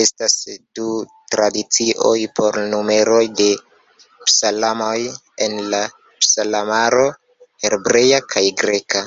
Estas 0.00 0.34
du 0.78 0.84
tradicioj 1.34 2.12
por 2.36 2.58
numeroj 2.74 3.22
de 3.40 3.48
psalmoj 4.26 4.98
en 5.48 5.58
la 5.72 5.80
psalmaro: 6.26 7.08
hebrea 7.66 8.22
kaj 8.36 8.44
greka. 8.62 9.04